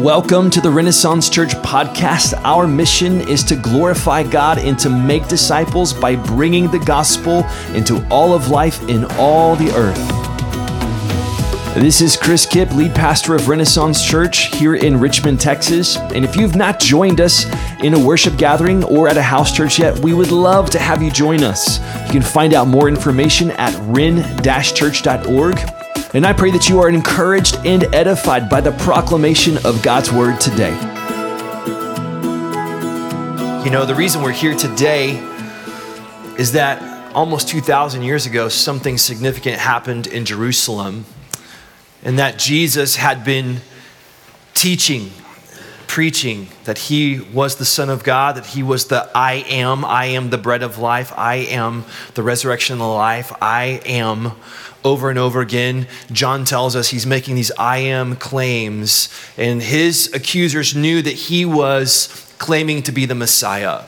[0.00, 2.38] Welcome to the Renaissance Church podcast.
[2.44, 8.06] Our mission is to glorify God and to make disciples by bringing the gospel into
[8.10, 9.96] all of life in all the earth.
[11.74, 15.96] This is Chris Kipp, lead pastor of Renaissance Church here in Richmond, Texas.
[15.96, 17.46] And if you've not joined us
[17.80, 21.02] in a worship gathering or at a house church yet, we would love to have
[21.02, 21.78] you join us.
[22.04, 27.56] You can find out more information at ren-church.org and I pray that you are encouraged
[27.64, 30.74] and edified by the proclamation of God's word today.
[33.64, 35.16] You know, the reason we're here today
[36.38, 41.06] is that almost 2,000 years ago, something significant happened in Jerusalem,
[42.04, 43.60] and that Jesus had been
[44.54, 45.10] teaching
[45.96, 50.04] preaching that he was the Son of God, that he was the I am, I
[50.04, 54.32] am the bread of life, I am the resurrection and the life, I am
[54.84, 55.86] over and over again.
[56.12, 61.46] John tells us he's making these I am claims, and his accusers knew that he
[61.46, 63.84] was claiming to be the Messiah.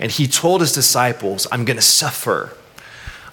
[0.00, 2.56] And he told his disciples, I'm going to suffer,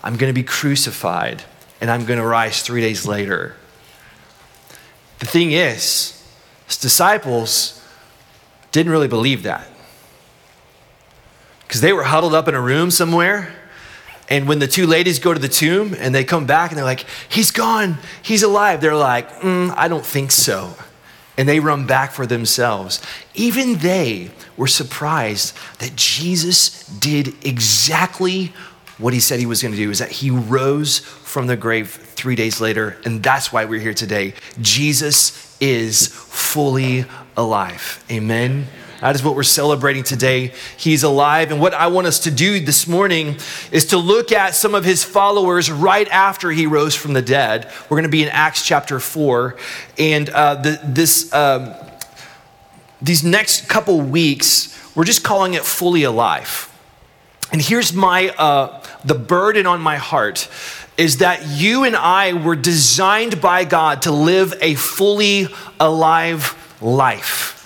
[0.03, 1.41] I'm going to be crucified,
[1.81, 3.55] and I'm going to rise three days later.
[5.17, 6.23] The thing is,
[6.67, 7.73] his disciples
[8.71, 9.67] didn't really believe that.
[11.61, 13.53] Because they were huddled up in a room somewhere.
[14.29, 16.85] And when the two ladies go to the tomb and they come back and they're
[16.85, 20.73] like, He's gone, he's alive, they're like, mm, I don't think so.
[21.37, 23.01] And they run back for themselves.
[23.35, 28.53] Even they were surprised that Jesus did exactly
[28.97, 31.91] what he said he was going to do, is that he rose from the grave
[31.91, 32.97] three days later.
[33.05, 34.33] And that's why we're here today.
[34.59, 37.05] Jesus is fully
[37.37, 38.03] alive.
[38.11, 38.67] Amen.
[38.99, 40.53] That is what we're celebrating today.
[40.75, 41.51] He's alive.
[41.51, 43.37] And what I want us to do this morning
[43.71, 47.71] is to look at some of his followers right after he rose from the dead.
[47.83, 49.55] We're going to be in Acts chapter 4.
[49.99, 51.75] And uh, the, this, um,
[52.99, 56.73] these next couple weeks, we're just calling it fully alive.
[57.51, 60.49] And here's my, uh, the burden on my heart
[60.97, 65.47] is that you and I were designed by God to live a fully
[65.79, 67.56] alive life.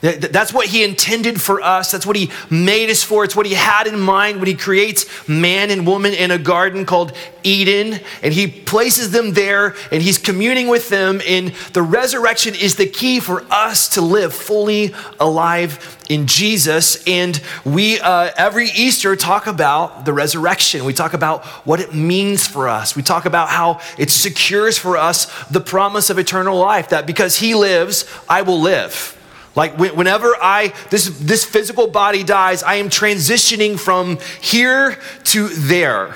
[0.00, 1.90] That's what he intended for us.
[1.90, 3.24] That's what he made us for.
[3.24, 6.84] It's what he had in mind when he creates man and woman in a garden
[6.84, 7.12] called
[7.42, 8.00] Eden.
[8.22, 11.22] And he places them there and he's communing with them.
[11.26, 17.02] And the resurrection is the key for us to live fully alive in Jesus.
[17.06, 20.84] And we, uh, every Easter, talk about the resurrection.
[20.84, 22.94] We talk about what it means for us.
[22.94, 27.38] We talk about how it secures for us the promise of eternal life that because
[27.38, 29.15] he lives, I will live.
[29.56, 36.14] Like whenever I this this physical body dies, I am transitioning from here to there.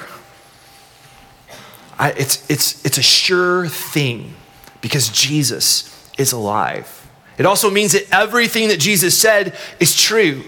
[1.98, 4.34] I, it's it's it's a sure thing
[4.82, 7.08] because Jesus is alive.
[7.38, 10.44] It also means that everything that Jesus said is true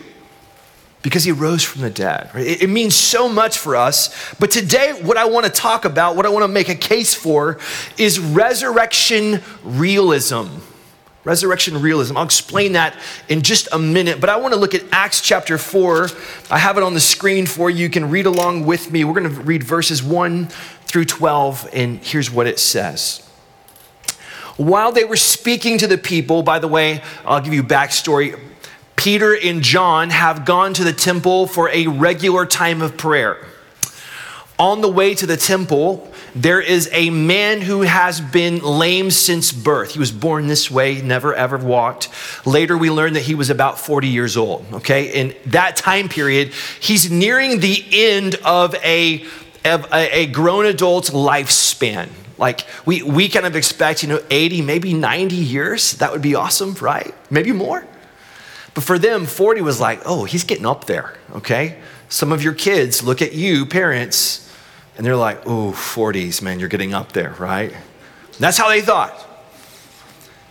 [1.00, 2.30] because he rose from the dead.
[2.34, 4.34] It, it means so much for us.
[4.38, 7.14] But today, what I want to talk about, what I want to make a case
[7.14, 7.58] for,
[7.96, 10.48] is resurrection realism.
[11.24, 12.16] Resurrection realism.
[12.16, 12.96] I'll explain that
[13.28, 16.08] in just a minute, but I want to look at Acts chapter 4.
[16.50, 17.84] I have it on the screen for you.
[17.84, 19.04] You can read along with me.
[19.04, 20.46] We're going to read verses 1
[20.86, 23.28] through 12, and here's what it says.
[24.56, 28.38] While they were speaking to the people, by the way, I'll give you backstory.
[28.96, 33.46] Peter and John have gone to the temple for a regular time of prayer.
[34.58, 39.52] On the way to the temple, there is a man who has been lame since
[39.52, 39.92] birth.
[39.92, 42.08] He was born this way, never ever walked.
[42.46, 44.64] Later, we learned that he was about 40 years old.
[44.72, 49.24] Okay, in that time period, he's nearing the end of a,
[49.64, 52.08] of a, a grown adult's lifespan.
[52.38, 55.92] Like we, we kind of expect, you know, 80, maybe 90 years.
[55.94, 57.14] That would be awesome, right?
[57.30, 57.86] Maybe more.
[58.74, 61.78] But for them, 40 was like, oh, he's getting up there, okay?
[62.08, 64.41] Some of your kids look at you, parents,
[64.96, 67.74] and they're like, ooh, 40s, man, you're getting up there, right?
[68.38, 69.28] that's how they thought.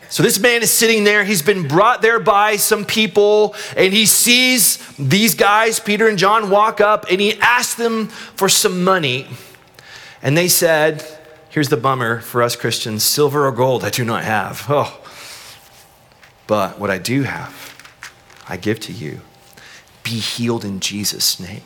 [0.09, 1.23] So this man is sitting there.
[1.23, 6.49] He's been brought there by some people, and he sees these guys, Peter and John,
[6.49, 9.27] walk up, and he asks them for some money.
[10.21, 11.05] And they said,
[11.49, 14.65] Here's the bummer for us Christians silver or gold I do not have.
[14.69, 14.97] Oh.
[16.47, 17.73] But what I do have,
[18.47, 19.21] I give to you.
[20.03, 21.63] Be healed in Jesus' name.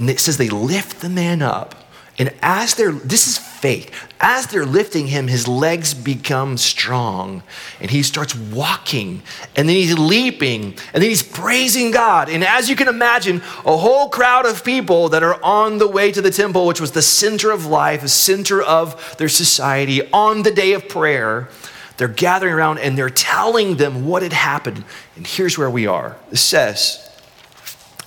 [0.00, 1.76] And it says they lift the man up.
[2.18, 7.42] And as they're, this is faith, as they're lifting him, his legs become strong
[7.80, 9.22] and he starts walking
[9.56, 12.28] and then he's leaping and then he's praising God.
[12.28, 16.12] And as you can imagine, a whole crowd of people that are on the way
[16.12, 20.42] to the temple, which was the center of life, the center of their society, on
[20.42, 21.48] the day of prayer,
[21.96, 24.84] they're gathering around and they're telling them what had happened.
[25.16, 26.16] And here's where we are.
[26.30, 27.09] It says,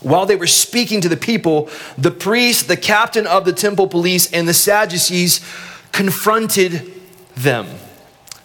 [0.04, 4.32] while they were speaking to the people, the priest, the captain of the temple police,
[4.32, 5.40] and the Sadducees
[5.92, 6.92] confronted
[7.36, 7.68] them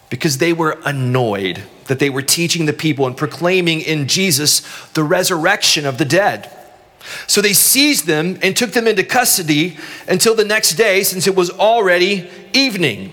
[0.09, 4.61] because they were annoyed that they were teaching the people and proclaiming in Jesus
[4.93, 6.55] the resurrection of the dead.
[7.27, 9.77] So they seized them and took them into custody
[10.07, 13.11] until the next day, since it was already evening.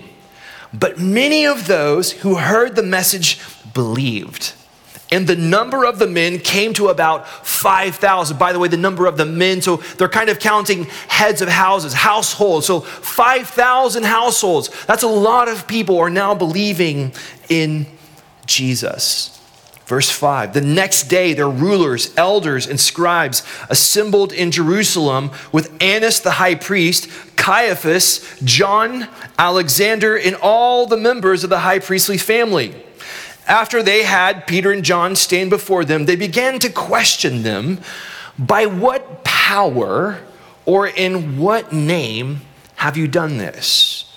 [0.73, 3.39] But many of those who heard the message
[3.73, 4.53] believed.
[5.11, 8.37] And the number of the men came to about 5,000.
[8.37, 11.47] By the way, the number of the men, so they're kind of counting heads of
[11.47, 12.67] houses, households.
[12.67, 14.85] So 5,000 households.
[14.85, 17.13] That's a lot of people are now believing
[17.47, 17.85] in
[18.45, 19.33] Jesus.
[19.85, 26.19] Verse 5 The next day, their rulers, elders, and scribes assembled in Jerusalem with Annas
[26.19, 29.07] the high priest, Caiaphas, John,
[29.39, 32.75] Alexander, and all the members of the high priestly family.
[33.47, 37.79] After they had Peter and John stand before them, they began to question them
[38.37, 40.19] by what power
[40.65, 42.41] or in what name
[42.75, 44.13] have you done this?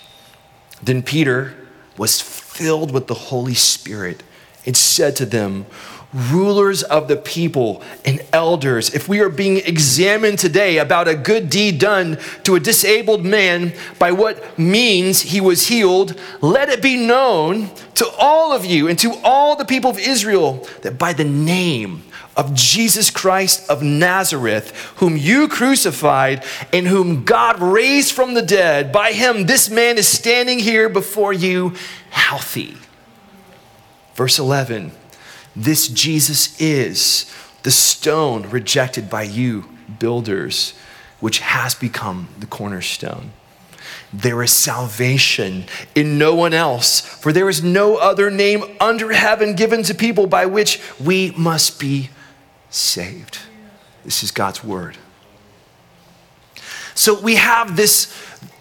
[0.82, 1.54] Then Peter
[1.96, 4.22] was filled with the Holy Spirit
[4.66, 5.66] and said to them,
[6.12, 11.48] rulers of the people and elders, if we are being examined today about a good
[11.48, 16.96] deed done to a disabled man, by what means he was healed, let it be
[16.96, 21.24] known to all of you and to all the people of Israel that by the
[21.24, 22.02] name
[22.36, 28.92] of Jesus Christ of Nazareth, whom you crucified and whom God raised from the dead,
[28.92, 31.74] by him this man is standing here before you
[32.10, 32.76] healthy.
[34.14, 34.92] Verse 11
[35.64, 37.30] this Jesus is
[37.62, 39.68] the stone rejected by you,
[39.98, 40.72] builders,
[41.20, 43.32] which has become the cornerstone.
[44.12, 49.54] There is salvation in no one else, for there is no other name under heaven
[49.54, 52.08] given to people by which we must be
[52.70, 53.38] saved.
[54.04, 54.96] This is God's word.
[56.94, 58.06] So we have this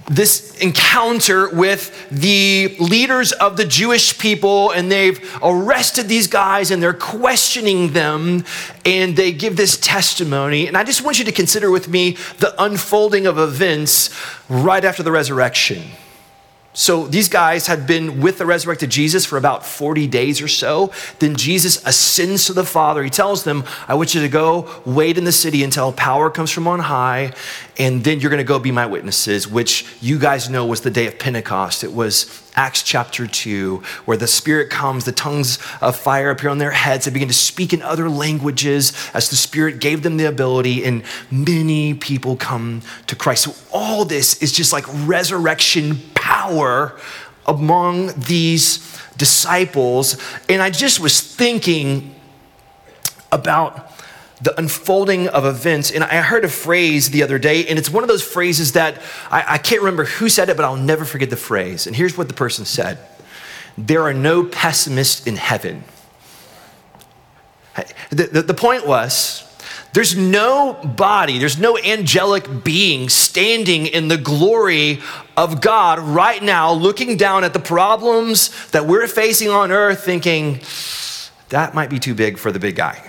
[0.10, 6.82] this encounter with the leaders of the Jewish people, and they've arrested these guys and
[6.82, 8.44] they're questioning them,
[8.86, 10.68] and they give this testimony.
[10.68, 14.10] And I just want you to consider with me the unfolding of events
[14.50, 15.84] right after the resurrection.
[16.80, 20.94] So these guys had been with the resurrected Jesus for about 40 days or so.
[21.20, 23.04] Then Jesus ascends to the Father.
[23.04, 26.52] He tells them, I want you to go wait in the city until power comes
[26.52, 27.34] from on high,
[27.78, 30.90] and then you're going to go be my witnesses, which you guys know was the
[30.90, 31.84] day of Pentecost.
[31.84, 36.60] It was Acts chapter 2, where the Spirit comes, the tongues of fire appear on
[36.60, 37.04] their heads.
[37.04, 41.04] They begin to speak in other languages as the Spirit gave them the ability, and
[41.30, 43.44] many people come to Christ.
[43.44, 46.00] So, all this is just like resurrection
[46.30, 46.96] power
[47.48, 48.78] among these
[49.18, 50.16] disciples.
[50.48, 52.14] And I just was thinking
[53.32, 53.92] about
[54.40, 55.92] the unfolding of events.
[55.92, 59.02] And I heard a phrase the other day, and it's one of those phrases that
[59.32, 61.88] I, I, can't remember who said it, but I'll never forget the phrase.
[61.88, 63.00] And here's what the person said
[63.76, 65.84] There are no pessimists in heaven.
[68.12, 69.49] The, the, the point was,
[69.94, 75.00] there's no body, there's no angelic being standing in the glory
[75.36, 80.60] of God right now, looking down at the problems that we're facing on earth, thinking,
[81.50, 83.02] that might be too big for the big guy.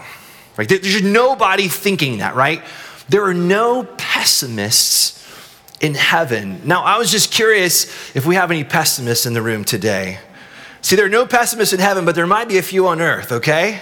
[0.56, 0.68] Right?
[0.68, 2.62] There's nobody thinking that, right?
[3.08, 5.18] There are no pessimists
[5.80, 6.60] in heaven.
[6.64, 10.18] Now, I was just curious if we have any pessimists in the room today.
[10.82, 13.32] See, there are no pessimists in heaven, but there might be a few on earth,
[13.32, 13.80] okay?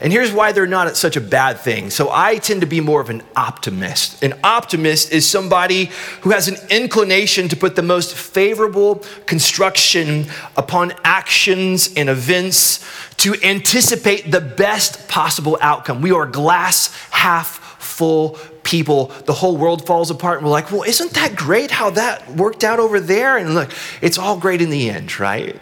[0.00, 1.90] And here's why they're not such a bad thing.
[1.90, 4.22] So I tend to be more of an optimist.
[4.22, 5.90] An optimist is somebody
[6.20, 10.26] who has an inclination to put the most favorable construction
[10.56, 12.84] upon actions and events
[13.18, 16.00] to anticipate the best possible outcome.
[16.00, 19.06] We are glass half full people.
[19.26, 22.62] The whole world falls apart, and we're like, well, isn't that great how that worked
[22.62, 23.36] out over there?
[23.36, 25.56] And look, it's all great in the end, right?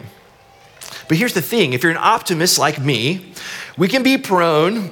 [1.07, 3.33] But here's the thing if you're an optimist like me,
[3.77, 4.91] we can be prone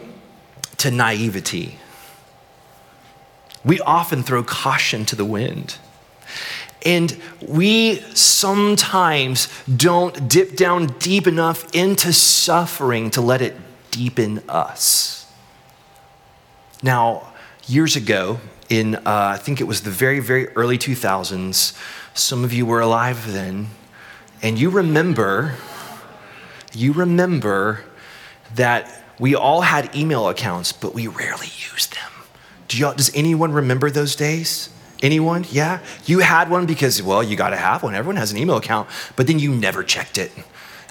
[0.77, 1.79] to naivety.
[3.63, 5.77] We often throw caution to the wind.
[6.85, 13.55] And we sometimes don't dip down deep enough into suffering to let it
[13.89, 15.25] deepen us.
[16.83, 17.33] Now,
[17.65, 18.39] years ago,
[18.69, 21.75] in uh, I think it was the very, very early 2000s,
[22.13, 23.69] some of you were alive then,
[24.43, 25.55] and you remember,
[26.71, 27.83] you remember
[28.53, 32.11] that we all had email accounts, but we rarely used them.
[32.67, 34.69] Do does anyone remember those days?
[35.01, 35.45] Anyone?
[35.51, 35.79] Yeah?
[36.05, 37.95] You had one because, well, you got to have one.
[37.95, 40.31] Everyone has an email account, but then you never checked it.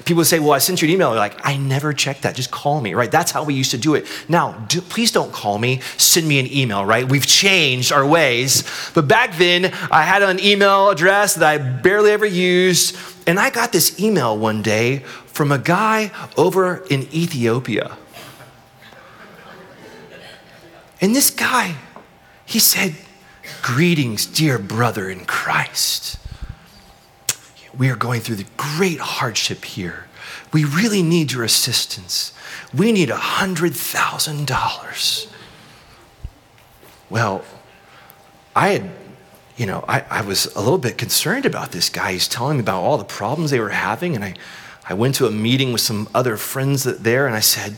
[0.04, 1.10] People say, Well, I sent you an email.
[1.10, 2.34] They're like, I never checked that.
[2.34, 3.10] Just call me, right?
[3.10, 4.06] That's how we used to do it.
[4.28, 5.80] Now, do, please don't call me.
[5.96, 7.08] Send me an email, right?
[7.08, 8.64] We've changed our ways.
[8.92, 12.96] But back then, I had an email address that I barely ever used.
[13.26, 17.98] And I got this email one day from a guy over in Ethiopia.
[21.00, 21.74] And this guy,
[22.46, 22.94] he said,
[23.60, 26.18] Greetings, dear brother in Christ.
[27.76, 30.06] We are going through the great hardship here.
[30.52, 32.32] We really need your assistance.
[32.72, 35.26] We need a $100,000.
[37.10, 37.44] Well,
[38.54, 38.88] I had,
[39.56, 42.12] you know, I, I was a little bit concerned about this guy.
[42.12, 44.14] He's telling me about all the problems they were having.
[44.14, 44.36] And I,
[44.88, 47.72] I went to a meeting with some other friends there and I said,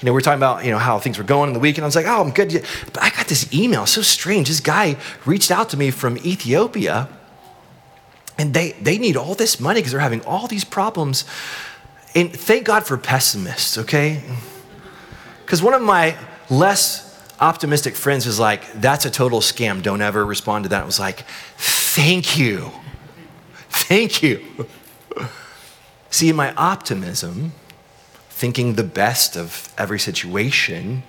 [0.00, 1.78] you know, we are talking about, you know, how things were going in the week.
[1.78, 2.64] And I was like, oh, I'm good.
[2.92, 4.48] But I got this email, so strange.
[4.48, 7.08] This guy reached out to me from Ethiopia
[8.38, 11.24] and they, they need all this money because they're having all these problems.
[12.14, 14.22] And thank God for pessimists, okay?
[15.44, 16.16] Because one of my
[16.50, 17.04] less
[17.40, 19.82] optimistic friends was like, that's a total scam.
[19.82, 20.82] Don't ever respond to that.
[20.82, 21.24] I was like,
[21.56, 22.70] thank you.
[23.68, 24.44] Thank you.
[26.10, 27.52] See, in my optimism,
[28.30, 31.02] thinking the best of every situation,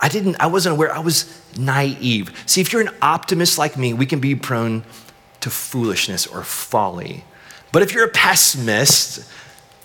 [0.00, 2.30] I didn't, I wasn't aware, I was naive.
[2.46, 4.84] See, if you're an optimist like me, we can be prone
[5.40, 7.24] to foolishness or folly.
[7.72, 9.30] But if you're a pessimist,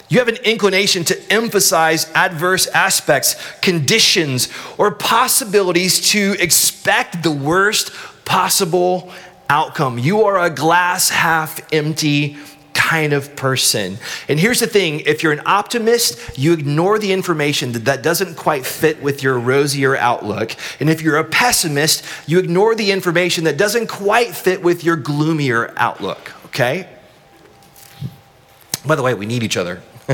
[0.09, 7.91] you have an inclination to emphasize adverse aspects, conditions, or possibilities to expect the worst
[8.25, 9.11] possible
[9.49, 9.97] outcome.
[9.97, 12.37] You are a glass half empty
[12.91, 13.97] kind of person.
[14.27, 18.35] And here's the thing if you're an optimist, you ignore the information that, that doesn't
[18.35, 20.57] quite fit with your rosier outlook.
[20.81, 24.97] And if you're a pessimist, you ignore the information that doesn't quite fit with your
[24.97, 26.89] gloomier outlook, okay?
[28.85, 29.81] By the way, we need each other.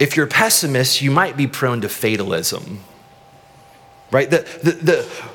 [0.00, 2.80] if you're a pessimist, you might be prone to fatalism
[4.10, 4.30] right?
[4.30, 4.70] The, the,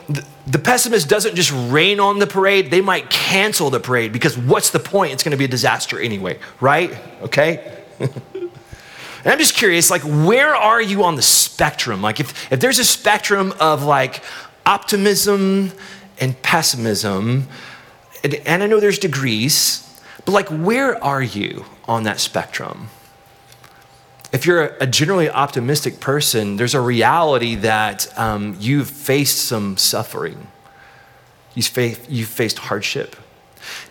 [0.09, 4.38] the, the, pessimist doesn't just rain on the parade, they might cancel the parade because
[4.38, 5.13] what's the point?
[5.13, 6.95] It's going to be a disaster anyway, right?
[7.23, 7.83] Okay?
[7.99, 8.51] and
[9.25, 12.01] I'm just curious, like, where are you on the spectrum?
[12.01, 14.23] Like, if, if there's a spectrum of like
[14.65, 15.71] optimism
[16.19, 17.47] and pessimism,
[18.23, 19.85] and, and I know there's degrees,
[20.25, 22.89] but like, where are you on that spectrum?
[24.31, 30.48] If you're a generally optimistic person, there's a reality that um, you've faced some suffering.
[31.55, 33.15] You've faced, you've faced hardship.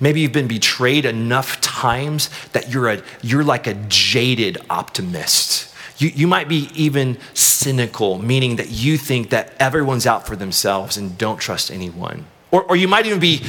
[0.01, 5.75] Maybe you've been betrayed enough times that you're, a, you're like a jaded optimist.
[5.99, 10.97] You, you might be even cynical, meaning that you think that everyone's out for themselves
[10.97, 12.27] and don't trust anyone.
[12.51, 13.43] Or, or you might even be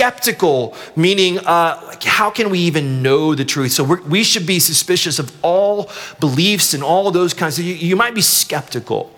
[0.00, 3.72] skeptical, meaning, uh, like, how can we even know the truth?
[3.72, 5.90] So we should be suspicious of all
[6.20, 7.66] beliefs and all those kinds of.
[7.66, 9.12] You, you might be skeptical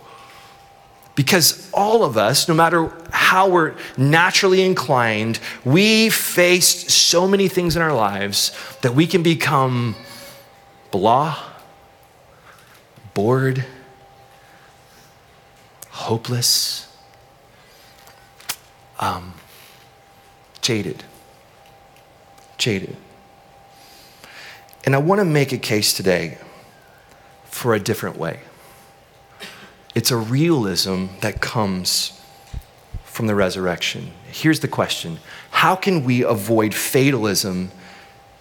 [1.14, 7.76] because all of us, no matter how we're naturally inclined, we face so many things
[7.76, 9.94] in our lives that we can become
[10.90, 11.38] blah,
[13.14, 13.64] bored,
[15.90, 16.92] hopeless
[18.98, 19.34] um,
[20.62, 21.04] jaded.
[22.56, 22.96] Jaded.
[24.84, 26.38] And I want to make a case today
[27.44, 28.40] for a different way.
[29.94, 32.18] It's a realism that comes
[33.04, 34.12] from the resurrection.
[34.30, 35.18] Here's the question
[35.50, 37.70] How can we avoid fatalism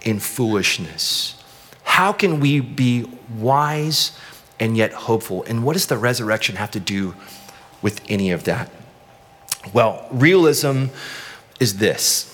[0.02, 1.36] in foolishness?
[1.84, 3.06] How can we be
[3.38, 4.18] wise
[4.60, 5.44] and yet hopeful?
[5.44, 7.16] And what does the resurrection have to do
[7.82, 8.72] with any of that?
[9.74, 10.86] Well, realism
[11.62, 12.28] is this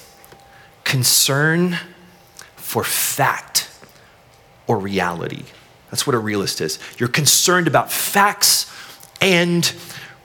[0.86, 1.78] concern
[2.56, 3.70] for fact
[4.68, 5.44] or reality.
[5.92, 6.80] That's what a realist is.
[6.98, 8.72] You're concerned about facts
[9.22, 9.72] and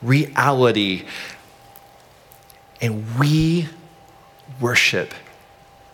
[0.03, 1.05] reality.
[2.81, 3.69] And we
[4.61, 5.15] worship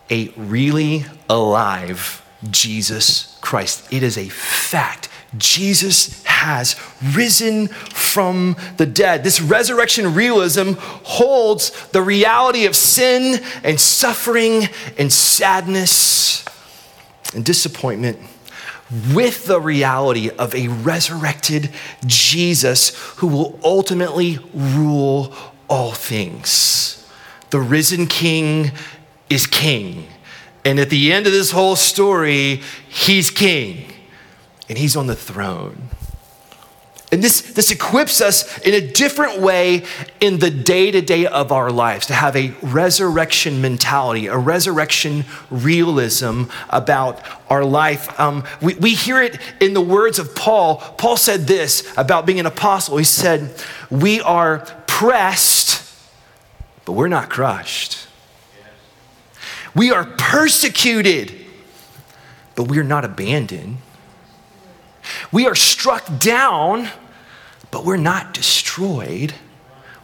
[0.09, 3.91] a really alive Jesus Christ.
[3.91, 5.09] It is a fact.
[5.37, 6.73] Jesus has
[7.13, 9.23] risen from the dead.
[9.23, 16.45] This resurrection realism holds the reality of sin and suffering and sadness
[17.33, 18.19] and disappointment
[19.13, 21.69] with the reality of a resurrected
[22.05, 25.33] Jesus who will ultimately rule
[25.67, 27.07] all things.
[27.51, 28.71] The risen king
[29.29, 30.07] is king.
[30.65, 33.93] And at the end of this whole story, he's king
[34.67, 35.89] and he's on the throne.
[37.11, 39.83] And this, this equips us in a different way
[40.19, 45.25] in the day to day of our lives to have a resurrection mentality, a resurrection
[45.49, 48.19] realism about our life.
[48.19, 50.77] Um, we, we hear it in the words of Paul.
[50.77, 52.97] Paul said this about being an apostle.
[52.97, 53.55] He said,
[53.89, 55.91] We are pressed,
[56.85, 58.05] but we're not crushed.
[59.75, 61.33] We are persecuted,
[62.53, 63.77] but we are not abandoned.
[65.31, 66.89] We are struck down,
[67.71, 69.33] but we're not destroyed.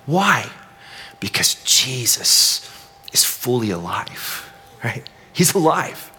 [0.06, 0.50] Why?
[1.20, 2.70] Because Jesus
[3.12, 4.52] is fully alive,
[4.84, 5.08] right?
[5.34, 6.12] He's alive.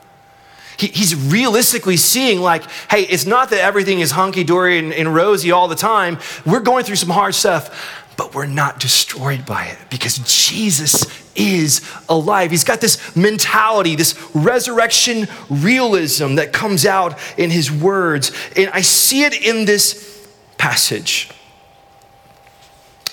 [0.77, 5.15] He, he's realistically seeing, like, hey, it's not that everything is hunky dory and, and
[5.15, 6.19] rosy all the time.
[6.45, 11.05] We're going through some hard stuff, but we're not destroyed by it because Jesus
[11.35, 12.51] is alive.
[12.51, 18.33] He's got this mentality, this resurrection realism that comes out in his words.
[18.57, 21.31] And I see it in this passage.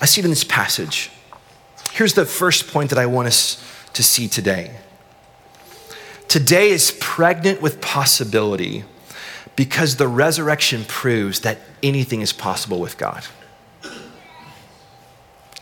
[0.01, 1.11] I see it in this passage.
[1.91, 4.75] Here's the first point that I want us to see today.
[6.27, 8.85] Today is pregnant with possibility
[9.55, 13.23] because the resurrection proves that anything is possible with God.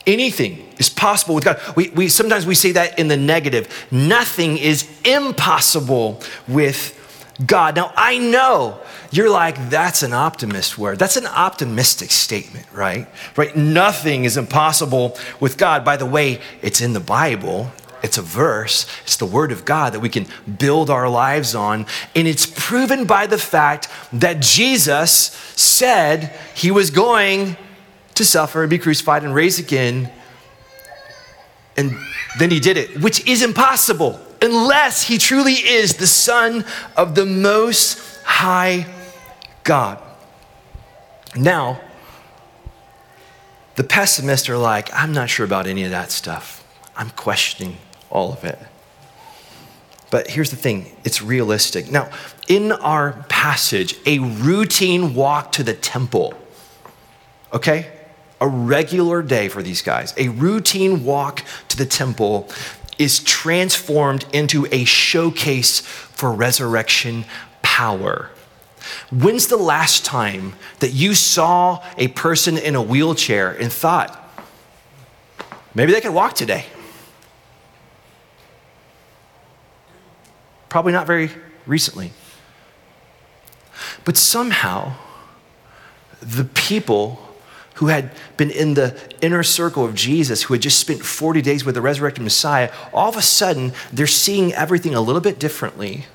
[0.07, 1.59] Anything is possible with God.
[1.75, 3.87] We, we, sometimes we say that in the negative.
[3.91, 6.97] Nothing is impossible with
[7.45, 7.75] God.
[7.75, 8.79] Now, I know
[9.11, 10.99] you're like, that's an optimist word.
[10.99, 13.07] That's an optimistic statement, right?
[13.35, 13.55] Right?
[13.55, 15.85] Nothing is impossible with God.
[15.85, 17.71] By the way, it's in the Bible.
[18.03, 20.25] It's a verse, it's the word of God that we can
[20.57, 21.85] build our lives on.
[22.15, 25.11] And it's proven by the fact that Jesus
[25.55, 27.57] said he was going
[28.21, 30.09] to suffer and be crucified and raised again.
[31.75, 31.97] And
[32.37, 37.25] then he did it, which is impossible unless he truly is the Son of the
[37.25, 38.85] Most High
[39.63, 40.01] God.
[41.35, 41.81] Now,
[43.75, 46.63] the pessimists are like, I'm not sure about any of that stuff.
[46.95, 47.77] I'm questioning
[48.09, 48.59] all of it.
[50.11, 51.89] But here's the thing it's realistic.
[51.89, 52.09] Now,
[52.47, 56.33] in our passage, a routine walk to the temple,
[57.53, 58.00] okay?
[58.41, 62.49] A regular day for these guys, a routine walk to the temple
[62.97, 67.23] is transformed into a showcase for resurrection
[67.61, 68.31] power.
[69.11, 74.17] When's the last time that you saw a person in a wheelchair and thought,
[75.75, 76.65] maybe they could walk today?
[80.67, 81.29] Probably not very
[81.67, 82.11] recently.
[84.03, 84.95] But somehow,
[86.21, 87.30] the people
[87.81, 91.65] who had been in the inner circle of Jesus, who had just spent 40 days
[91.65, 96.05] with the resurrected Messiah, all of a sudden they're seeing everything a little bit differently.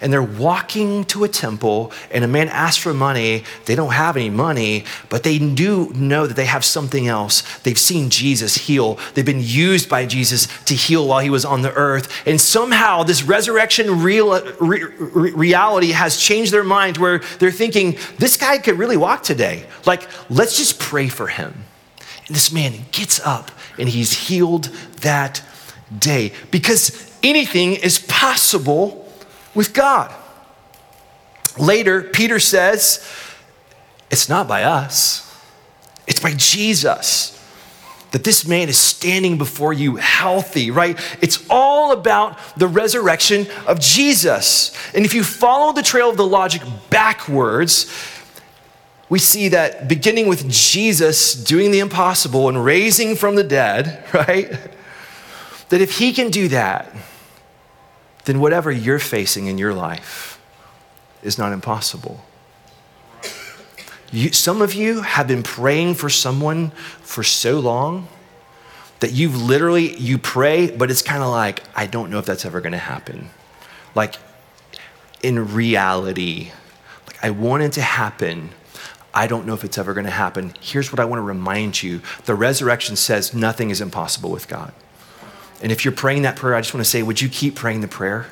[0.00, 3.44] And they're walking to a temple, and a man asks for money.
[3.64, 7.42] They don't have any money, but they do know that they have something else.
[7.60, 8.98] They've seen Jesus heal.
[9.14, 12.12] They've been used by Jesus to heal while he was on the earth.
[12.26, 14.84] And somehow, this resurrection real, re,
[15.30, 19.66] reality has changed their mind where they're thinking, this guy could really walk today.
[19.84, 21.64] Like, let's just pray for him.
[22.26, 24.64] And this man gets up and he's healed
[25.00, 25.42] that
[25.96, 29.05] day because anything is possible
[29.56, 30.14] with God.
[31.58, 33.04] Later, Peter says,
[34.10, 35.22] It's not by us,
[36.06, 37.32] it's by Jesus
[38.12, 40.98] that this man is standing before you healthy, right?
[41.20, 44.74] It's all about the resurrection of Jesus.
[44.94, 47.92] And if you follow the trail of the logic backwards,
[49.10, 54.50] we see that beginning with Jesus doing the impossible and raising from the dead, right?
[55.68, 56.90] That if he can do that,
[58.26, 60.38] then whatever you're facing in your life
[61.22, 62.24] is not impossible.
[64.12, 68.08] You, some of you have been praying for someone for so long
[69.00, 72.44] that you've literally you pray but it's kind of like i don't know if that's
[72.44, 73.30] ever going to happen.
[73.94, 74.16] Like
[75.22, 76.50] in reality
[77.06, 78.50] like i want it to happen.
[79.14, 80.54] I don't know if it's ever going to happen.
[80.60, 82.00] Here's what i want to remind you.
[82.24, 84.72] The resurrection says nothing is impossible with god
[85.62, 87.80] and if you're praying that prayer, I just want to say, would you keep praying
[87.80, 88.26] the prayer?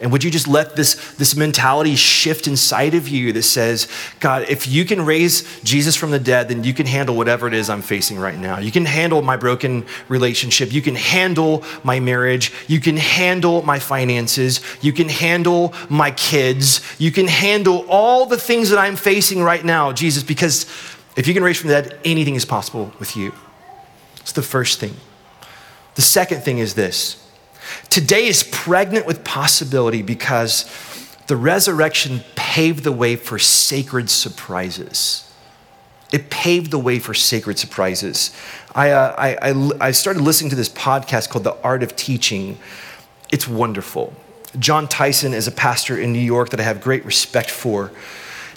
[0.00, 3.88] And would you just let this, this mentality shift inside of you that says,
[4.20, 7.54] God, if you can raise Jesus from the dead, then you can handle whatever it
[7.54, 8.60] is I'm facing right now.
[8.60, 10.72] You can handle my broken relationship.
[10.72, 12.52] You can handle my marriage.
[12.68, 14.60] You can handle my finances.
[14.80, 16.80] You can handle my kids.
[17.00, 20.66] You can handle all the things that I'm facing right now, Jesus, because
[21.16, 23.34] if you can raise from the dead, anything is possible with you.
[24.20, 24.94] It's the first thing.
[25.98, 27.16] The second thing is this
[27.90, 30.64] today is pregnant with possibility because
[31.26, 35.28] the resurrection paved the way for sacred surprises.
[36.12, 38.30] It paved the way for sacred surprises.
[38.76, 42.58] I, uh, I, I, I started listening to this podcast called The Art of Teaching.
[43.32, 44.14] It's wonderful.
[44.56, 47.90] Jon Tyson is a pastor in New York that I have great respect for.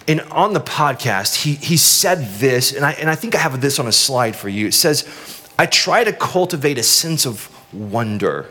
[0.06, 3.60] And on the podcast, he, he said this, and I, and I think I have
[3.60, 4.68] this on a slide for you.
[4.68, 8.48] It says, I try to cultivate a sense of wonder.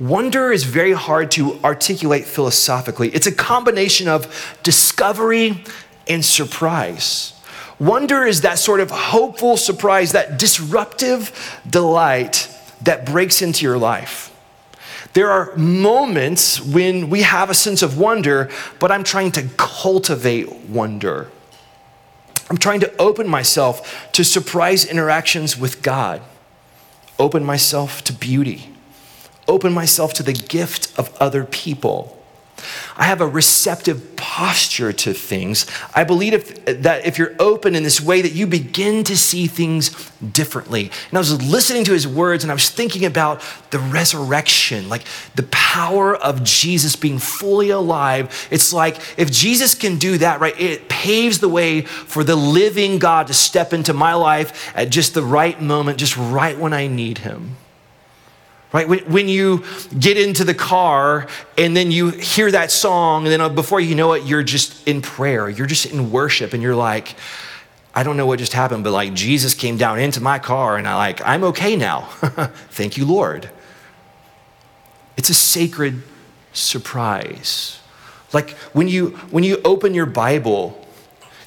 [0.00, 3.08] Wonder is very hard to articulate philosophically.
[3.10, 5.62] It's a combination of discovery
[6.08, 7.40] and surprise.
[7.78, 11.30] Wonder is that sort of hopeful surprise, that disruptive
[11.70, 12.48] delight
[12.82, 14.34] that breaks into your life.
[15.12, 20.52] There are moments when we have a sense of wonder, but I'm trying to cultivate
[20.68, 21.30] wonder.
[22.50, 26.20] I'm trying to open myself to surprise interactions with God,
[27.18, 28.70] open myself to beauty,
[29.48, 32.23] open myself to the gift of other people.
[32.96, 35.66] I have a receptive posture to things.
[35.94, 39.46] I believe if, that if you're open in this way, that you begin to see
[39.46, 40.90] things differently.
[41.08, 45.02] And I was listening to his words and I was thinking about the resurrection, like
[45.34, 48.48] the power of Jesus being fully alive.
[48.50, 52.98] It's like if Jesus can do that, right, it paves the way for the living
[52.98, 56.86] God to step into my life at just the right moment, just right when I
[56.86, 57.56] need him
[58.74, 59.08] right?
[59.08, 59.64] When, you
[59.96, 63.94] get into the car and then you hear that song, and then uh, before you
[63.94, 67.14] know it, you're just in prayer, you're just in worship, and you're like,
[67.94, 70.88] I don't know what just happened, but like Jesus came down into my car, and
[70.88, 72.00] I like, I'm okay now.
[72.70, 73.48] Thank you, Lord.
[75.16, 76.02] It's a sacred
[76.52, 77.78] surprise.
[78.32, 80.84] Like when you when you open your Bible,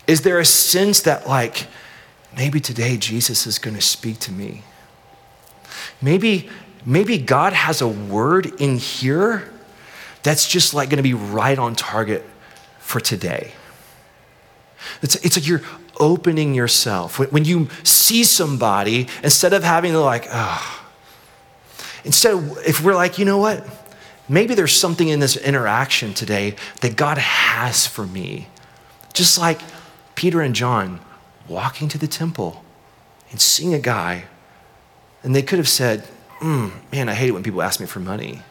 [0.07, 1.67] is there a sense that like
[2.37, 4.63] maybe today Jesus is going to speak to me?
[6.01, 6.49] Maybe
[6.87, 9.51] maybe God has a word in here
[10.23, 12.23] that's just like going to be right on target
[12.79, 13.51] for today.
[15.01, 15.63] It's, it's like you're
[15.99, 17.19] opening yourself.
[17.19, 20.85] When, when you see somebody, instead of having to like, oh,
[22.05, 23.67] instead of, if we're like, you know what?
[24.29, 28.47] Maybe there's something in this interaction today that God has for me.
[29.13, 29.59] Just like
[30.15, 31.01] Peter and John
[31.49, 32.63] walking to the temple
[33.29, 34.25] and seeing a guy,
[35.21, 36.07] and they could have said,
[36.39, 38.41] mm, man, I hate it when people ask me for money.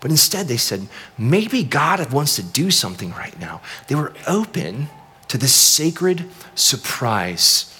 [0.00, 3.60] But instead, they said, maybe God wants to do something right now.
[3.88, 4.88] They were open
[5.28, 7.74] to this sacred surprise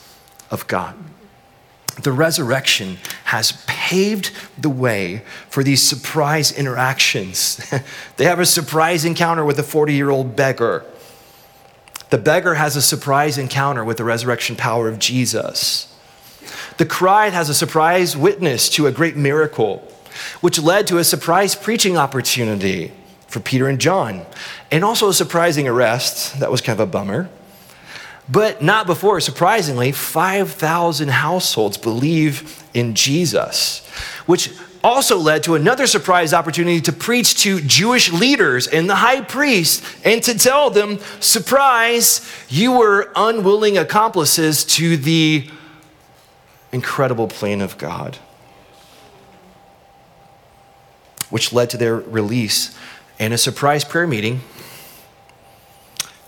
[0.50, 0.96] of God.
[2.02, 7.56] The resurrection has paved the way for these surprise interactions.
[8.16, 10.84] they have a surprise encounter with a 40 year old beggar.
[12.10, 15.92] The beggar has a surprise encounter with the resurrection power of Jesus.
[16.78, 19.86] The cried has a surprise witness to a great miracle,
[20.40, 22.92] which led to a surprise preaching opportunity
[23.26, 24.24] for Peter and John,
[24.70, 26.38] and also a surprising arrest.
[26.38, 27.28] That was kind of a bummer.
[28.28, 33.84] But not before, surprisingly, 5,000 households believe in Jesus,
[34.26, 34.50] which
[34.84, 39.82] also led to another surprise opportunity to preach to Jewish leaders and the high priest
[40.04, 45.50] and to tell them, surprise, you were unwilling accomplices to the
[46.72, 48.18] incredible plan of God,
[51.30, 52.76] which led to their release
[53.18, 54.40] and a surprise prayer meeting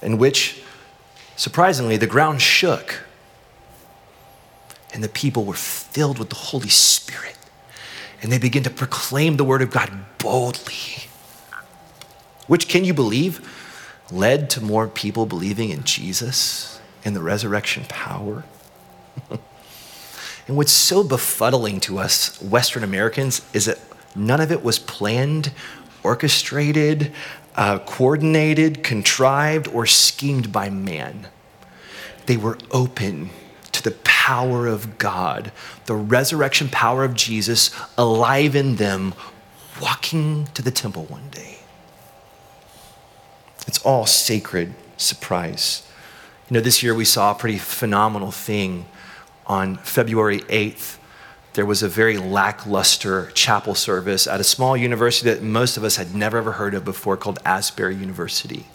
[0.03, 0.63] in which,
[1.37, 3.05] surprisingly, the ground shook
[4.93, 7.37] and the people were filled with the Holy Spirit
[8.23, 11.09] and they began to proclaim the word of God boldly,
[12.47, 13.41] which, can you believe,
[14.11, 18.45] led to more people believing in Jesus and the resurrection power.
[20.47, 23.79] And what's so befuddling to us Western Americans is that
[24.15, 25.53] none of it was planned,
[26.03, 27.13] orchestrated,
[27.57, 31.29] uh, coordinated, contrived, or schemed by man.
[32.27, 33.31] They were open
[33.73, 35.53] to the power of God,
[35.87, 39.15] the resurrection power of Jesus alive in them,
[39.81, 41.59] walking to the temple one day.
[43.67, 45.87] It's all sacred surprise.
[46.49, 48.87] You know, this year we saw a pretty phenomenal thing
[49.51, 50.97] on February 8th,
[51.55, 55.97] there was a very lackluster chapel service at a small university that most of us
[55.97, 58.67] had never ever heard of before called Asbury University.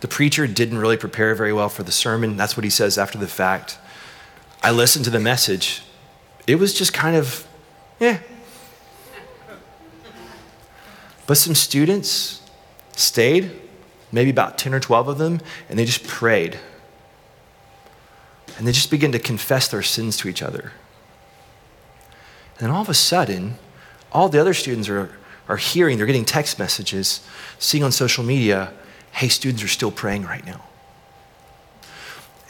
[0.00, 2.34] The preacher didn't really prepare very well for the sermon.
[2.34, 3.76] That's what he says after the fact.
[4.62, 5.82] I listened to the message.
[6.46, 7.46] It was just kind of,
[8.00, 8.20] yeah.
[11.26, 12.40] But some students
[12.96, 13.52] stayed,
[14.12, 16.58] maybe about 10 or 12 of them, and they just prayed
[18.58, 20.72] and they just begin to confess their sins to each other.
[22.58, 23.54] And then all of a sudden,
[24.10, 25.16] all the other students are,
[25.48, 27.24] are hearing, they're getting text messages,
[27.60, 28.72] seeing on social media,
[29.12, 30.64] hey, students are still praying right now.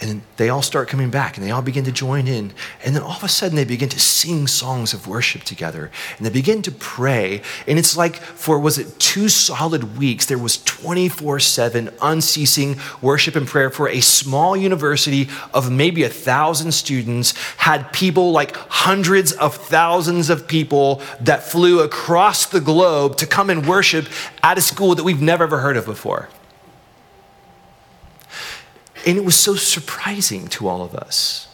[0.01, 2.53] And they all start coming back and they all begin to join in.
[2.85, 6.25] And then all of a sudden they begin to sing songs of worship together and
[6.25, 7.43] they begin to pray.
[7.67, 13.35] And it's like for, was it two solid weeks, there was 24 7 unceasing worship
[13.35, 19.33] and prayer for a small university of maybe a thousand students, had people like hundreds
[19.33, 24.07] of thousands of people that flew across the globe to come and worship
[24.45, 26.29] at a school that we've never ever heard of before.
[29.07, 31.49] And it was so surprising to all of us.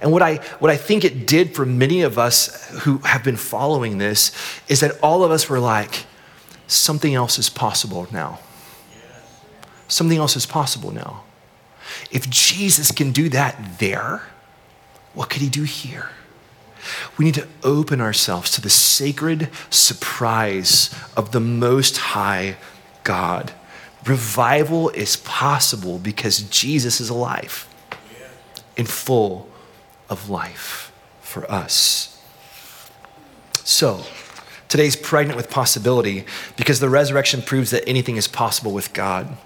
[0.00, 3.36] And what I, what I think it did for many of us who have been
[3.36, 4.32] following this
[4.68, 6.04] is that all of us were like,
[6.66, 8.38] something else is possible now.
[9.88, 11.24] Something else is possible now.
[12.10, 14.22] If Jesus can do that there,
[15.14, 16.10] what could he do here?
[17.16, 22.56] We need to open ourselves to the sacred surprise of the Most High
[23.04, 23.52] God.
[24.06, 27.66] Revival is possible because Jesus is alive
[28.76, 29.48] and full
[30.10, 32.10] of life for us.
[33.64, 34.02] So,
[34.68, 39.36] today's pregnant with possibility because the resurrection proves that anything is possible with God.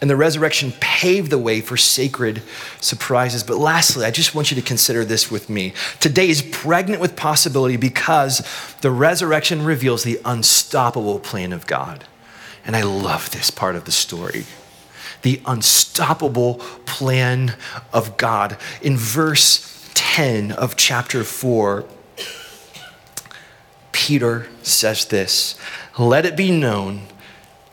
[0.00, 2.42] And the resurrection paved the way for sacred
[2.80, 3.42] surprises.
[3.42, 5.74] But lastly, I just want you to consider this with me.
[6.00, 8.42] Today is pregnant with possibility because
[8.80, 12.06] the resurrection reveals the unstoppable plan of God.
[12.64, 14.46] And I love this part of the story
[15.22, 16.54] the unstoppable
[16.86, 17.54] plan
[17.92, 18.56] of God.
[18.80, 21.84] In verse 10 of chapter 4,
[23.92, 25.56] Peter says this
[25.98, 27.02] Let it be known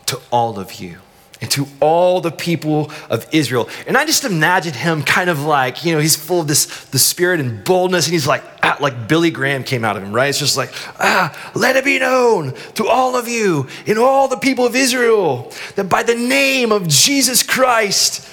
[0.06, 0.98] to all of you
[1.40, 3.68] and to all the people of Israel.
[3.86, 6.98] And I just imagine him kind of like, you know, he's full of this the
[6.98, 10.28] spirit and boldness, and he's like, ah, like Billy Graham came out of him, right?
[10.28, 14.36] It's just like, ah, let it be known to all of you and all the
[14.36, 18.28] people of Israel that by the name of Jesus Christ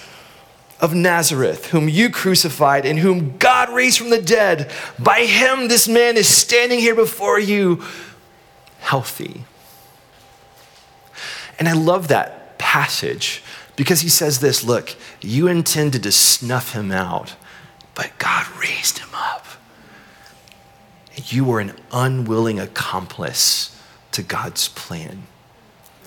[0.81, 5.87] of Nazareth, whom you crucified and whom God raised from the dead, by him this
[5.87, 7.83] man is standing here before you
[8.79, 9.45] healthy.
[11.57, 13.43] And I love that passage
[13.75, 17.35] because he says this look, you intended to snuff him out,
[17.93, 19.45] but God raised him up.
[21.27, 23.79] You were an unwilling accomplice
[24.11, 25.23] to God's plan.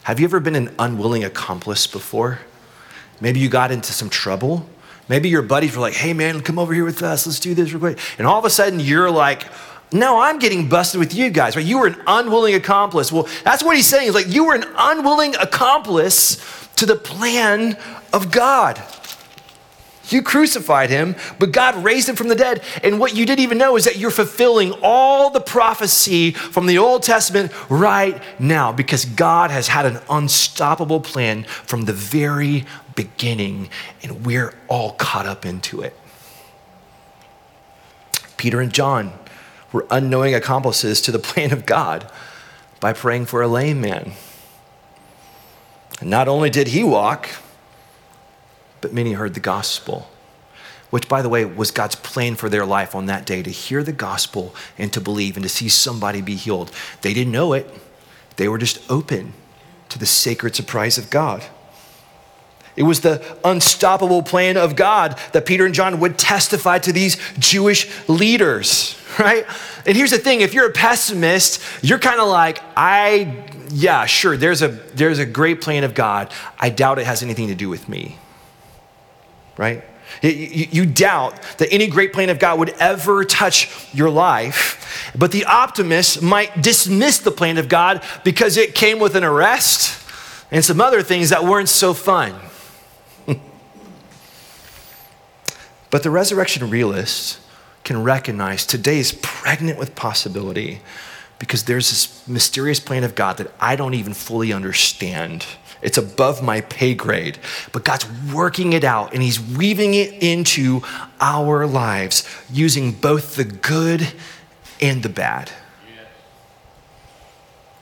[0.03, 2.41] Have you ever been an unwilling accomplice before?
[3.21, 4.69] Maybe you got into some trouble.
[5.09, 7.73] Maybe your buddies were like, hey man, come over here with us, let's do this
[7.73, 7.99] real quick.
[8.19, 9.45] And all of a sudden you're like,
[9.93, 11.65] no, I'm getting busted with you guys, right?
[11.65, 13.11] You were an unwilling accomplice.
[13.11, 14.05] Well, that's what he's saying.
[14.05, 17.77] He's like, you were an unwilling accomplice to the plan
[18.13, 18.83] of God.
[20.11, 22.63] You crucified him, but God raised him from the dead.
[22.83, 26.79] And what you didn't even know is that you're fulfilling all the prophecy from the
[26.79, 33.69] Old Testament right now because God has had an unstoppable plan from the very beginning,
[34.03, 35.95] and we're all caught up into it.
[38.37, 39.13] Peter and John
[39.73, 42.11] were unknowing accomplices to the plan of God
[42.81, 44.13] by praying for a lame man.
[46.01, 47.29] And not only did he walk,
[48.81, 50.09] but many heard the gospel,
[50.91, 53.83] which, by the way, was God's plan for their life on that day to hear
[53.83, 56.71] the gospel and to believe and to see somebody be healed.
[57.03, 57.69] They didn't know it,
[58.37, 59.33] they were just open
[59.89, 61.43] to the sacred surprise of God.
[62.77, 67.17] It was the unstoppable plan of God that Peter and John would testify to these
[67.37, 69.47] Jewish leaders, right?
[69.85, 74.37] And here's the thing if you're a pessimist, you're kind of like, I, yeah, sure,
[74.37, 76.33] there's a, there's a great plan of God.
[76.59, 78.17] I doubt it has anything to do with me,
[79.57, 79.83] right?
[80.23, 85.45] You doubt that any great plan of God would ever touch your life, but the
[85.45, 90.01] optimist might dismiss the plan of God because it came with an arrest
[90.51, 92.35] and some other things that weren't so fun.
[95.91, 97.41] But the resurrection realist
[97.89, 100.79] can recognize today's pregnant with possibility
[101.39, 105.47] because there's this mysterious plan of God that I don't even fully understand.
[105.81, 107.39] It's above my pay grade,
[107.73, 110.83] but God's working it out and He's weaving it into
[111.19, 114.07] our lives using both the good
[114.83, 115.51] and the bad.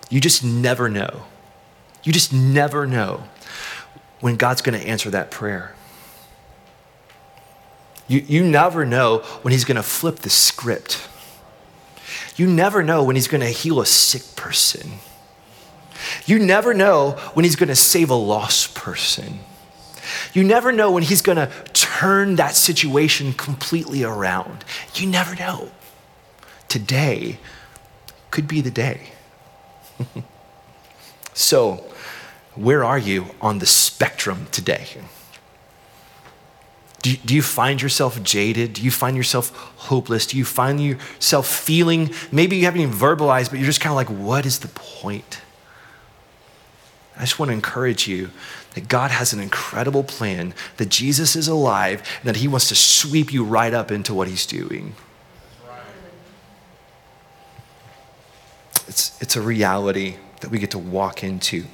[0.08, 1.24] You just never know.
[2.04, 3.24] You just never know
[4.20, 5.74] when God's going to answer that prayer.
[8.08, 11.08] You, you never know when he's going to flip the script.
[12.36, 14.92] You never know when he's going to heal a sick person.
[16.26, 19.40] You never know when he's going to save a lost person.
[20.32, 24.64] You never know when he's going to turn that situation completely around.
[24.94, 25.70] You never know.
[26.68, 27.38] Today
[28.30, 29.08] could be the day.
[31.34, 31.84] so,
[32.54, 34.86] where are you on the spectrum today?
[37.06, 38.72] Do, do you find yourself jaded?
[38.72, 40.26] Do you find yourself hopeless?
[40.26, 43.96] Do you find yourself feeling, maybe you haven't even verbalized, but you're just kind of
[43.96, 45.40] like, what is the point?
[47.16, 48.30] I just want to encourage you
[48.74, 52.74] that God has an incredible plan, that Jesus is alive, and that He wants to
[52.74, 54.96] sweep you right up into what He's doing.
[58.88, 61.66] It's, it's a reality that we get to walk into.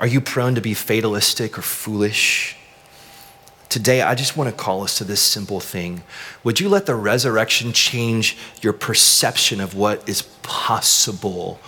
[0.00, 2.55] Are you prone to be fatalistic or foolish?
[3.76, 6.02] Today, I just want to call us to this simple thing.
[6.44, 11.60] Would you let the resurrection change your perception of what is possible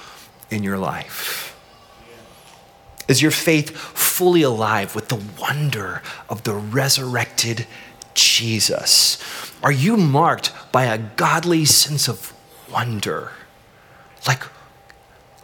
[0.50, 1.54] in your life?
[3.08, 7.66] Is your faith fully alive with the wonder of the resurrected
[8.14, 9.22] Jesus?
[9.62, 12.32] Are you marked by a godly sense of
[12.72, 13.32] wonder?
[14.26, 14.44] Like,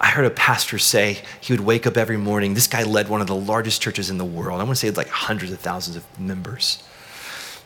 [0.04, 2.52] I heard a pastor say he would wake up every morning.
[2.52, 4.60] This guy led one of the largest churches in the world.
[4.60, 6.82] I want to say like hundreds of thousands of members.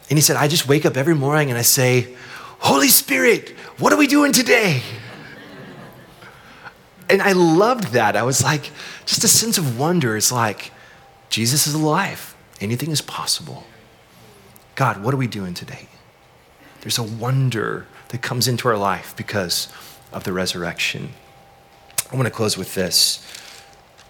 [0.09, 2.15] And he said, I just wake up every morning and I say,
[2.61, 4.83] Holy Spirit, what are we doing today?
[7.11, 8.15] And I loved that.
[8.15, 8.71] I was like,
[9.05, 10.17] just a sense of wonder.
[10.17, 10.71] It's like,
[11.31, 12.37] Jesus is alive.
[12.61, 13.65] Anything is possible.
[14.77, 15.89] God, what are we doing today?
[16.83, 19.73] There's a wonder that comes into our life because
[20.13, 21.15] of the resurrection.
[22.11, 23.23] I want to close with this.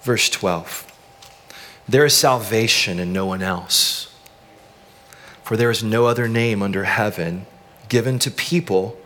[0.02, 0.90] Verse 12
[1.88, 4.14] There is salvation in no one else,
[5.42, 7.46] for there is no other name under heaven
[7.88, 8.98] given to people.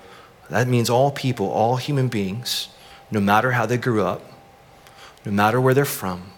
[0.51, 2.69] That means all people, all human beings,
[3.11, 4.23] no matter how they grew up,
[5.25, 6.33] no matter where they're from,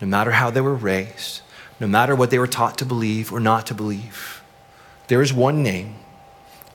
[0.00, 1.42] no matter how they were raised,
[1.80, 4.42] no matter what they were taught to believe or not to believe.
[5.08, 5.96] There is one name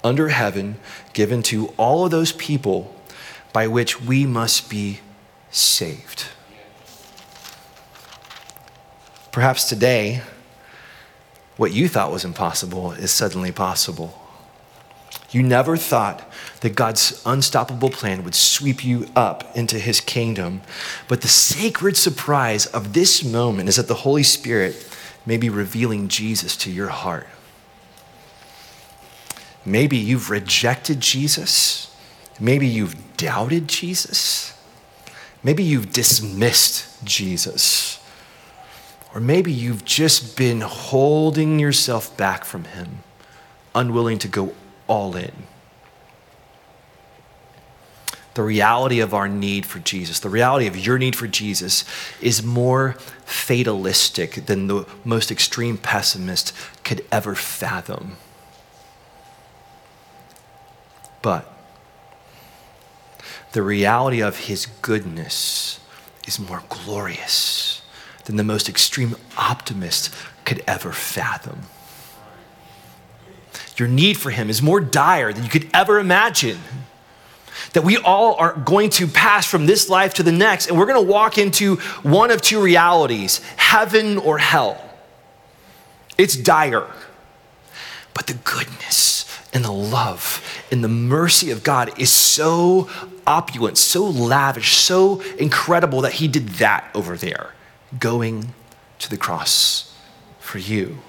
[0.04, 0.76] under heaven
[1.14, 2.94] given to all of those people
[3.54, 5.00] by which we must be
[5.56, 6.26] saved.
[9.32, 10.22] Perhaps today,
[11.58, 14.22] what you thought was impossible is suddenly possible.
[15.32, 16.30] You never thought
[16.62, 20.62] that God's unstoppable plan would sweep you up into his kingdom.
[21.08, 24.88] But the sacred surprise of this moment is that the Holy Spirit
[25.26, 27.28] may be revealing Jesus to your heart.
[29.66, 31.86] Maybe you've rejected Jesus
[32.40, 34.55] Maybe you've doubted Jesus.
[35.46, 38.04] Maybe you've dismissed Jesus.
[39.14, 43.04] Or maybe you've just been holding yourself back from Him,
[43.76, 44.56] unwilling to go
[44.88, 45.32] all in.
[48.34, 51.86] The reality of our need for Jesus, the reality of your need for Jesus,
[52.20, 52.94] is more
[53.26, 56.54] fatalistic than the most extreme pessimist
[56.84, 58.18] could ever fathom.
[61.22, 61.55] But
[63.56, 65.80] the reality of his goodness
[66.28, 67.82] is more glorious
[68.26, 70.14] than the most extreme optimist
[70.44, 71.62] could ever fathom.
[73.78, 76.60] Your need for him is more dire than you could ever imagine.
[77.72, 80.86] That we all are going to pass from this life to the next, and we're
[80.86, 84.84] going to walk into one of two realities heaven or hell.
[86.18, 86.92] It's dire.
[88.14, 92.90] But the goodness and the love and the mercy of God is so
[93.28, 97.54] opulent, so lavish, so incredible that he did that over there,
[98.00, 98.54] going
[99.00, 99.96] to the cross
[100.40, 101.00] for you.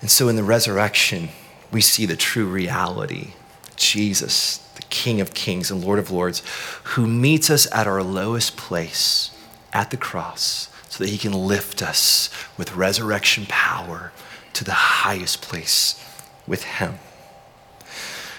[0.00, 1.30] And so in the resurrection,
[1.72, 3.32] we see the true reality
[3.76, 6.42] Jesus, the King of Kings and Lord of Lords,
[6.84, 9.30] who meets us at our lowest place
[9.72, 14.12] at the cross so that he can lift us with resurrection power
[14.52, 16.00] to the highest place
[16.46, 16.98] with him.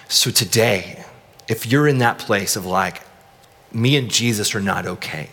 [0.07, 1.03] So today,
[1.47, 3.01] if you're in that place of like,
[3.71, 5.29] me and Jesus are not okay.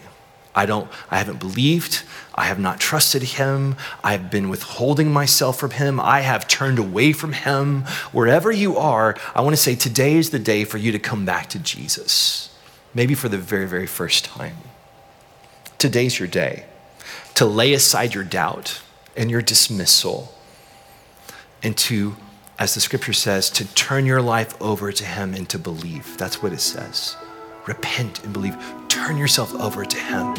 [0.54, 2.02] I don't, I haven't believed.
[2.34, 3.76] I have not trusted him.
[4.04, 5.98] I have been withholding myself from him.
[5.98, 7.82] I have turned away from him.
[8.12, 11.24] Wherever you are, I want to say today is the day for you to come
[11.24, 12.54] back to Jesus.
[12.94, 14.56] Maybe for the very, very first time.
[15.78, 16.66] Today's your day
[17.34, 18.82] to lay aside your doubt
[19.16, 20.34] and your dismissal
[21.62, 22.16] and to
[22.58, 26.16] as the scripture says, to turn your life over to Him and to believe.
[26.18, 27.16] That's what it says.
[27.66, 28.56] Repent and believe.
[28.88, 30.34] Turn yourself over to Him.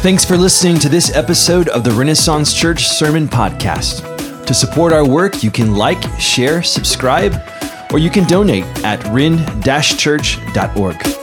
[0.00, 4.46] Thanks for listening to this episode of the Renaissance Church Sermon Podcast.
[4.46, 7.34] To support our work, you can like, share, subscribe,
[7.92, 11.17] or you can donate at ren-church.org.